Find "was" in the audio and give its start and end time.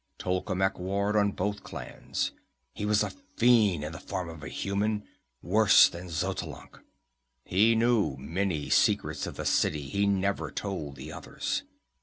2.87-3.03